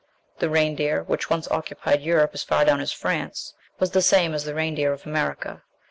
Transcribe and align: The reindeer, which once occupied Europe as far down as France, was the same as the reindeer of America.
The 0.39 0.49
reindeer, 0.49 1.03
which 1.03 1.29
once 1.29 1.47
occupied 1.51 2.01
Europe 2.01 2.31
as 2.33 2.41
far 2.41 2.65
down 2.65 2.81
as 2.81 2.91
France, 2.91 3.53
was 3.77 3.91
the 3.91 4.01
same 4.01 4.33
as 4.33 4.45
the 4.45 4.55
reindeer 4.55 4.93
of 4.93 5.05
America. 5.05 5.61